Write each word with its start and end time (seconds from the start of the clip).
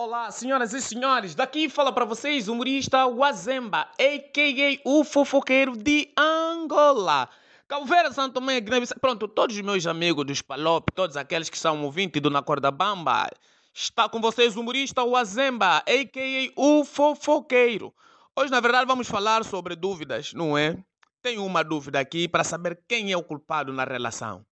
Olá, 0.00 0.30
senhoras 0.30 0.72
e 0.74 0.80
senhores, 0.80 1.34
daqui 1.34 1.68
fala 1.68 1.92
para 1.92 2.04
vocês 2.04 2.46
o 2.46 2.52
humorista 2.52 3.04
Wazemba, 3.08 3.80
a.k.a. 3.98 4.80
o 4.88 5.02
fofoqueiro 5.02 5.76
de 5.76 6.08
Angola. 6.16 7.28
Calveira, 7.66 8.12
Santo 8.12 8.34
Tomé, 8.34 8.60
Guiné 8.60 8.78
Pronto, 9.00 9.26
todos 9.26 9.56
os 9.56 9.60
meus 9.60 9.84
amigos 9.88 10.24
dos 10.24 10.40
Palop, 10.40 10.88
todos 10.94 11.16
aqueles 11.16 11.50
que 11.50 11.58
são 11.58 11.82
ouvintes 11.82 12.22
do 12.22 12.30
Na 12.30 12.42
Corda 12.42 12.70
Bamba, 12.70 13.28
está 13.74 14.08
com 14.08 14.20
vocês 14.20 14.56
o 14.56 14.60
humorista 14.60 15.02
Wazemba, 15.02 15.78
a.k.a. 15.78 16.52
o 16.54 16.84
fofoqueiro. 16.84 17.92
Hoje, 18.38 18.52
na 18.52 18.60
verdade, 18.60 18.86
vamos 18.86 19.08
falar 19.08 19.44
sobre 19.44 19.74
dúvidas, 19.74 20.32
não 20.32 20.56
é? 20.56 20.78
Tenho 21.20 21.44
uma 21.44 21.64
dúvida 21.64 21.98
aqui 21.98 22.28
para 22.28 22.44
saber 22.44 22.80
quem 22.86 23.10
é 23.10 23.16
o 23.16 23.24
culpado 23.24 23.72
na 23.72 23.82
relação. 23.82 24.46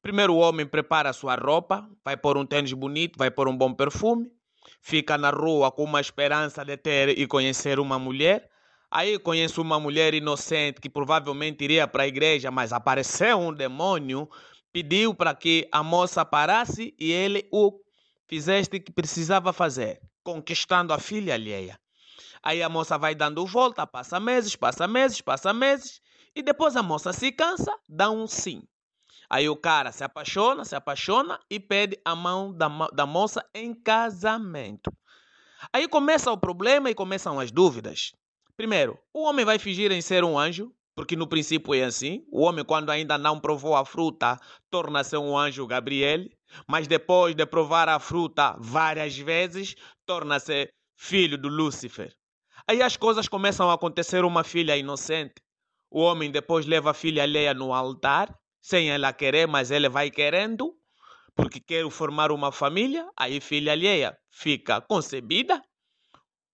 Primeiro 0.00 0.34
o 0.34 0.38
homem 0.38 0.64
prepara 0.64 1.10
a 1.10 1.12
sua 1.12 1.34
roupa, 1.34 1.90
vai 2.04 2.16
pôr 2.16 2.36
um 2.38 2.46
tênis 2.46 2.72
bonito, 2.72 3.18
vai 3.18 3.32
pôr 3.32 3.48
um 3.48 3.56
bom 3.56 3.74
perfume, 3.74 4.30
fica 4.80 5.16
na 5.16 5.30
rua 5.30 5.70
com 5.70 5.84
uma 5.84 6.00
esperança 6.00 6.64
de 6.64 6.76
ter 6.76 7.18
e 7.18 7.26
conhecer 7.26 7.78
uma 7.78 7.98
mulher. 7.98 8.48
Aí 8.90 9.18
conhece 9.18 9.60
uma 9.60 9.80
mulher 9.80 10.12
inocente 10.14 10.80
que 10.80 10.88
provavelmente 10.90 11.64
iria 11.64 11.88
para 11.88 12.02
a 12.02 12.06
igreja, 12.06 12.50
mas 12.50 12.72
apareceu 12.72 13.38
um 13.38 13.52
demônio, 13.52 14.28
pediu 14.72 15.14
para 15.14 15.34
que 15.34 15.68
a 15.72 15.82
moça 15.82 16.24
parasse 16.24 16.94
e 16.98 17.10
ele 17.10 17.48
o 17.50 17.80
fizeste 18.28 18.80
que 18.80 18.92
precisava 18.92 19.52
fazer, 19.52 20.00
conquistando 20.22 20.92
a 20.92 20.98
filha 20.98 21.34
alheia. 21.34 21.78
Aí 22.42 22.62
a 22.62 22.68
moça 22.68 22.98
vai 22.98 23.14
dando 23.14 23.46
volta, 23.46 23.86
passa 23.86 24.18
meses, 24.18 24.56
passa 24.56 24.88
meses, 24.88 25.20
passa 25.20 25.52
meses, 25.52 26.00
e 26.34 26.42
depois 26.42 26.76
a 26.76 26.82
moça 26.82 27.12
se 27.12 27.30
cansa, 27.30 27.74
dá 27.88 28.10
um 28.10 28.26
sim. 28.26 28.62
Aí 29.32 29.48
o 29.48 29.56
cara 29.56 29.90
se 29.92 30.04
apaixona, 30.04 30.62
se 30.62 30.76
apaixona 30.76 31.40
e 31.48 31.58
pede 31.58 31.98
a 32.04 32.14
mão 32.14 32.52
da, 32.52 32.68
da 32.92 33.06
moça 33.06 33.42
em 33.54 33.72
casamento. 33.74 34.92
Aí 35.72 35.88
começa 35.88 36.30
o 36.30 36.36
problema 36.36 36.90
e 36.90 36.94
começam 36.94 37.40
as 37.40 37.50
dúvidas. 37.50 38.12
Primeiro, 38.58 38.98
o 39.10 39.22
homem 39.22 39.42
vai 39.42 39.58
fingir 39.58 39.90
em 39.90 40.02
ser 40.02 40.22
um 40.22 40.38
anjo, 40.38 40.70
porque 40.94 41.16
no 41.16 41.26
princípio 41.26 41.72
é 41.72 41.84
assim. 41.84 42.26
O 42.30 42.42
homem, 42.42 42.62
quando 42.62 42.90
ainda 42.90 43.16
não 43.16 43.40
provou 43.40 43.74
a 43.74 43.86
fruta, 43.86 44.38
torna-se 44.68 45.16
um 45.16 45.34
anjo 45.34 45.66
Gabriel. 45.66 46.28
Mas 46.68 46.86
depois 46.86 47.34
de 47.34 47.46
provar 47.46 47.88
a 47.88 47.98
fruta 47.98 48.54
várias 48.58 49.16
vezes, 49.16 49.74
torna-se 50.04 50.70
filho 50.94 51.38
do 51.38 51.48
Lúcifer. 51.48 52.14
Aí 52.68 52.82
as 52.82 52.98
coisas 52.98 53.28
começam 53.28 53.70
a 53.70 53.74
acontecer 53.74 54.26
uma 54.26 54.44
filha 54.44 54.76
inocente. 54.76 55.36
O 55.90 56.02
homem 56.02 56.30
depois 56.30 56.66
leva 56.66 56.90
a 56.90 56.94
filha 56.94 57.22
alheia 57.22 57.54
no 57.54 57.72
altar 57.72 58.41
sem 58.62 58.90
ela 58.90 59.12
querer, 59.12 59.48
mas 59.48 59.72
ele 59.72 59.88
vai 59.88 60.08
querendo, 60.08 60.74
porque 61.34 61.58
quer 61.60 61.90
formar 61.90 62.30
uma 62.30 62.52
família, 62.52 63.10
aí 63.16 63.40
filha 63.40 63.72
alheia 63.72 64.16
fica 64.30 64.80
concebida, 64.80 65.60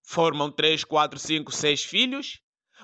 formam 0.02 0.50
três, 0.50 0.82
quatro, 0.82 1.18
cinco, 1.18 1.52
seis 1.52 1.84
filhos, 1.84 2.40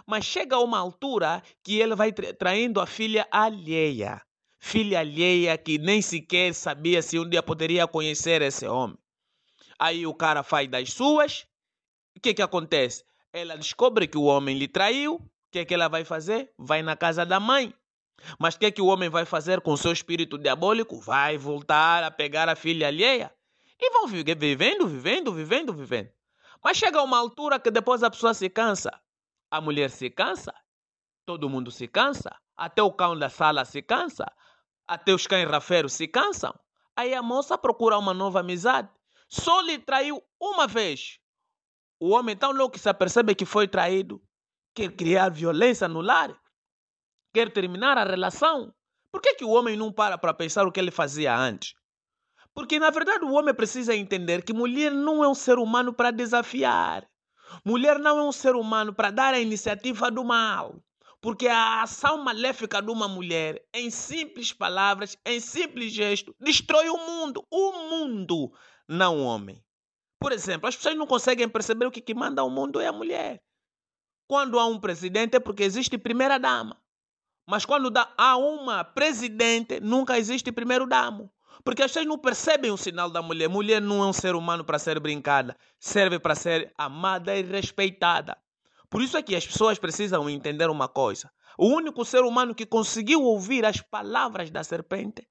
mas 0.07 0.27
chega 0.27 0.59
uma 0.59 0.79
altura 0.79 1.43
que 1.63 1.81
ele 1.81 1.95
vai 1.95 2.13
traindo 2.13 2.81
a 2.81 2.87
filha 2.87 3.27
alheia. 3.31 4.21
Filha 4.61 5.01
alheia 5.01 5.57
que 5.57 5.79
nem 5.79 6.03
sequer 6.03 6.55
sabia 6.55 7.01
se 7.01 7.19
um 7.19 7.29
dia 7.29 7.43
poderia 7.43 7.87
conhecer 7.87 8.43
esse 8.43 8.67
homem. 8.67 8.99
Aí 9.79 10.07
o 10.07 10.15
cara 10.15 10.43
faz 10.43 10.69
das 10.69 10.93
suas. 10.93 11.47
O 12.17 12.21
que 12.21 12.35
que 12.35 12.43
acontece? 12.43 13.05
Ela 13.33 13.57
descobre 13.57 14.07
que 14.07 14.19
o 14.19 14.25
homem 14.25 14.57
lhe 14.57 14.69
traiu. 14.69 15.15
O 15.17 15.31
que 15.51 15.65
que 15.65 15.75
ela 15.75 15.89
vai 15.89 16.05
fazer? 16.05 16.53
Vai 16.59 16.83
na 16.83 16.97
casa 16.97 17.25
da 17.25 17.39
mãe. 17.39 17.75
Mas 18.39 18.55
o 18.55 18.59
que 18.59 18.73
que 18.73 18.83
o 18.83 18.87
homem 18.87 19.09
vai 19.09 19.25
fazer 19.25 19.61
com 19.61 19.77
seu 19.77 19.93
espírito 19.93 20.39
diabólico? 20.39 21.01
Vai 21.01 21.37
voltar 21.37 22.03
a 22.03 22.11
pegar 22.11 22.49
a 22.49 22.57
filha 22.57 22.89
alheia. 22.89 23.35
E 23.79 23.91
vão 23.91 24.07
vivendo, 24.07 24.87
vivendo, 24.87 25.33
vivendo, 25.33 25.73
vivendo. 25.73 26.11
Mas 26.63 26.77
chega 26.77 27.03
uma 27.03 27.19
altura 27.19 27.59
que 27.59 27.71
depois 27.71 28.03
a 28.03 28.11
pessoa 28.11 28.33
se 28.33 28.49
cansa. 28.49 28.91
A 29.51 29.61
mulher 29.61 29.91
se 29.91 30.09
cansa, 30.11 30.55
todo 31.27 31.49
mundo 31.51 31.71
se 31.71 31.87
cansa, 31.87 32.35
até 32.57 32.83
o 32.83 32.93
cão 32.93 33.17
da 33.17 33.29
sala 33.29 33.65
se 33.65 33.83
cansa, 33.83 34.25
até 34.87 35.13
os 35.13 35.27
cães 35.27 35.49
rafeiros 35.49 35.93
se 35.93 36.09
cansam. 36.09 36.55
Aí 36.97 37.15
a 37.15 37.23
moça 37.23 37.59
procura 37.59 37.99
uma 37.99 38.15
nova 38.15 38.41
amizade. 38.41 38.89
Só 39.29 39.61
lhe 39.61 39.79
traiu 39.79 40.23
uma 40.41 40.67
vez. 40.67 41.19
O 42.01 42.11
homem 42.11 42.37
tão 42.37 42.53
louco 42.53 42.75
que 42.75 42.79
se 42.79 42.89
apercebe 42.89 43.35
que 43.35 43.45
foi 43.45 43.69
traído, 43.69 44.23
quer 44.75 44.91
criar 44.93 45.29
violência 45.29 45.87
no 45.89 46.01
lar 46.01 46.35
quer 47.35 47.51
terminar 47.53 47.99
a 47.99 48.05
relação, 48.05 48.73
por 49.11 49.21
que, 49.21 49.35
que 49.35 49.45
o 49.45 49.51
homem 49.51 49.77
não 49.77 49.93
para 49.93 50.17
para 50.17 50.33
pensar 50.33 50.67
o 50.67 50.73
que 50.73 50.79
ele 50.79 50.93
fazia 50.93 51.37
antes? 51.37 51.75
Porque, 52.55 52.79
na 52.79 52.91
verdade, 52.91 53.25
o 53.25 53.33
homem 53.33 53.53
precisa 53.53 53.95
entender 53.95 54.45
que 54.45 54.53
mulher 54.53 54.93
não 54.93 55.25
é 55.25 55.29
um 55.29 55.35
ser 55.35 55.59
humano 55.59 55.93
para 55.93 56.13
desafiar. 56.13 57.05
Mulher 57.65 57.99
não 57.99 58.19
é 58.19 58.23
um 58.23 58.33
ser 58.33 58.55
humano 58.55 58.95
para 58.95 59.11
dar 59.11 59.35
a 59.35 59.41
iniciativa 59.41 60.11
do 60.11 60.25
mal. 60.25 60.81
Porque 61.21 61.49
a 61.49 61.83
ação 61.83 62.19
maléfica 62.23 62.81
de 62.81 62.91
uma 62.91 63.09
mulher, 63.09 63.61
em 63.75 63.91
simples 63.91 64.53
palavras, 64.53 65.17
em 65.27 65.41
simples 65.41 65.93
gesto, 65.93 66.35
destrói 66.39 66.89
o 66.89 66.99
mundo. 66.99 67.45
O 67.51 67.73
mundo, 67.89 68.53
não 68.89 69.19
o 69.19 69.25
homem. 69.25 69.61
Por 70.21 70.31
exemplo, 70.31 70.69
as 70.69 70.77
pessoas 70.77 70.97
não 70.97 71.07
conseguem 71.07 71.49
perceber 71.49 71.87
o 71.87 71.91
que, 71.91 72.01
que 72.01 72.15
manda 72.15 72.45
o 72.45 72.51
mundo 72.51 72.81
é 72.81 72.87
a 72.87 72.93
mulher. 72.93 73.43
Quando 74.29 74.59
há 74.61 74.67
um 74.67 74.79
presidente 74.79 75.37
é 75.37 75.41
porque 75.41 75.65
existe 75.65 75.99
primeira 75.99 76.39
dama. 76.39 76.84
Mas 77.47 77.65
quando 77.65 77.91
dá, 77.91 78.09
há 78.17 78.37
uma 78.37 78.85
presidente, 78.85 79.81
nunca 79.81 80.19
existe 80.19 80.51
primeiro 80.51 80.87
damo. 80.87 81.31
Porque 81.63 81.83
as 81.83 81.91
pessoas 81.91 82.07
não 82.07 82.19
percebem 82.19 82.71
o 82.71 82.77
sinal 82.77 83.11
da 83.11 83.23
mulher. 83.23 83.49
Mulher 83.49 83.81
não 83.81 84.03
é 84.03 84.07
um 84.07 84.13
ser 84.13 84.35
humano 84.35 84.65
para 84.65 84.79
ser 84.79 85.01
brincada. 85.01 85.57
Serve 85.79 86.19
para 86.19 86.35
ser 86.35 86.73
amada 86.77 87.37
e 87.37 87.43
respeitada. 87.43 88.37
Por 88.91 89.03
isso 89.03 89.17
é 89.17 89.23
que 89.23 89.35
as 89.35 89.47
pessoas 89.47 89.79
precisam 89.79 90.29
entender 90.29 90.69
uma 90.69 90.89
coisa. 90.89 91.31
O 91.59 91.69
único 91.69 92.05
ser 92.05 92.23
humano 92.23 92.55
que 92.55 92.67
conseguiu 92.67 93.23
ouvir 93.23 93.65
as 93.65 93.81
palavras 93.81 94.51
da 94.51 94.63
serpente 94.63 95.27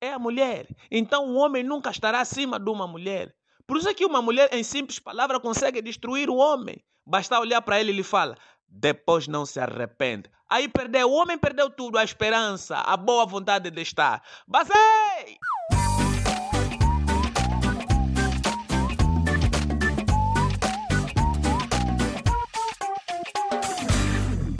é 0.00 0.12
a 0.12 0.18
mulher. 0.18 0.66
Então 0.90 1.28
o 1.30 1.36
homem 1.36 1.62
nunca 1.62 1.90
estará 1.90 2.20
acima 2.20 2.58
de 2.58 2.70
uma 2.70 2.86
mulher. 2.86 3.34
Por 3.66 3.76
isso 3.76 3.88
é 3.88 3.94
que 3.94 4.04
uma 4.04 4.20
mulher, 4.20 4.52
em 4.52 4.62
simples 4.62 4.98
palavras, 4.98 5.40
consegue 5.40 5.80
destruir 5.80 6.28
o 6.28 6.36
homem. 6.36 6.84
Basta 7.06 7.40
olhar 7.40 7.62
para 7.62 7.80
ele 7.80 7.92
e 7.92 7.96
lhe 7.96 8.02
fala: 8.02 8.36
depois 8.68 9.28
não 9.28 9.44
se 9.44 9.60
arrepende. 9.60 10.30
Aí 10.52 10.68
perdeu, 10.68 11.08
o 11.08 11.14
homem 11.14 11.38
perdeu 11.38 11.70
tudo, 11.70 11.96
a 11.96 12.04
esperança, 12.04 12.76
a 12.76 12.94
boa 12.94 13.24
vontade 13.24 13.70
de 13.70 13.80
estar. 13.80 14.22
Basei! 14.46 15.38